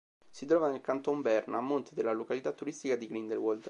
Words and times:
Si 0.31 0.47
trova 0.47 0.67
nel 0.71 0.81
Canton 0.81 1.21
Berna 1.21 1.59
a 1.59 1.61
monte 1.61 1.93
della 1.93 2.11
località 2.11 2.51
turistica 2.53 2.95
di 2.95 3.05
Grindelwald. 3.05 3.59